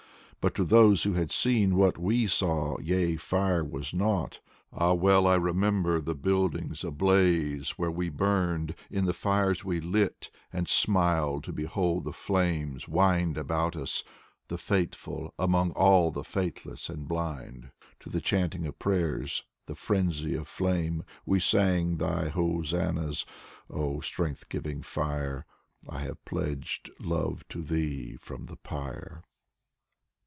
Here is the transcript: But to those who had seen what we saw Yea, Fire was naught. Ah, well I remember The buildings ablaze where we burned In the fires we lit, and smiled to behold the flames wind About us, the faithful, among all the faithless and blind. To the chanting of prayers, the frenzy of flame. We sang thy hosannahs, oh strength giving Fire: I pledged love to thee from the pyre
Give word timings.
But 0.43 0.55
to 0.55 0.63
those 0.65 1.03
who 1.03 1.13
had 1.13 1.31
seen 1.31 1.75
what 1.75 1.99
we 1.99 2.25
saw 2.25 2.79
Yea, 2.79 3.15
Fire 3.17 3.63
was 3.63 3.93
naught. 3.93 4.39
Ah, 4.73 4.91
well 4.93 5.27
I 5.27 5.35
remember 5.35 5.99
The 6.01 6.15
buildings 6.15 6.83
ablaze 6.83 7.77
where 7.77 7.91
we 7.91 8.09
burned 8.09 8.73
In 8.89 9.05
the 9.05 9.13
fires 9.13 9.63
we 9.63 9.79
lit, 9.79 10.31
and 10.51 10.67
smiled 10.67 11.43
to 11.43 11.53
behold 11.53 12.05
the 12.05 12.11
flames 12.11 12.87
wind 12.87 13.37
About 13.37 13.75
us, 13.75 14.03
the 14.47 14.57
faithful, 14.57 15.31
among 15.37 15.73
all 15.73 16.09
the 16.09 16.23
faithless 16.23 16.89
and 16.89 17.07
blind. 17.07 17.69
To 17.99 18.09
the 18.09 18.19
chanting 18.19 18.65
of 18.65 18.79
prayers, 18.79 19.43
the 19.67 19.75
frenzy 19.75 20.33
of 20.33 20.47
flame. 20.47 21.03
We 21.23 21.39
sang 21.39 21.97
thy 21.97 22.29
hosannahs, 22.29 23.27
oh 23.69 23.99
strength 23.99 24.49
giving 24.49 24.81
Fire: 24.81 25.45
I 25.87 26.09
pledged 26.25 26.89
love 26.99 27.47
to 27.49 27.61
thee 27.61 28.15
from 28.19 28.45
the 28.45 28.57
pyre 28.57 29.23